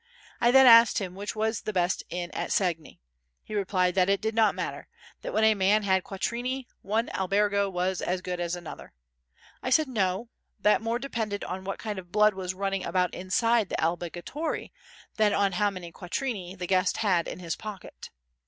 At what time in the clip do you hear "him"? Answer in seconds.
0.97-1.13